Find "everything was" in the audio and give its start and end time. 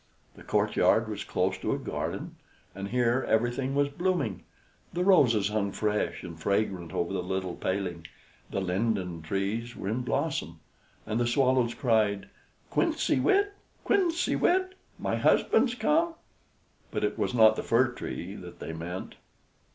3.29-3.87